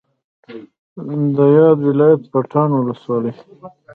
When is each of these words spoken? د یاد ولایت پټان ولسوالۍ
د 1.35 1.37
یاد 1.57 1.79
ولایت 1.89 2.21
پټان 2.31 2.69
ولسوالۍ 2.73 3.33